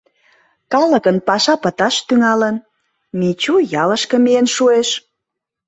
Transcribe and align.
Калыкын 0.71 1.17
паша 1.27 1.55
пыташ 1.63 1.95
тӱҥалын, 2.07 2.55
Мичу 3.19 3.55
ялышке 3.81 4.17
миен 4.23 4.47
шуэш. 4.55 4.89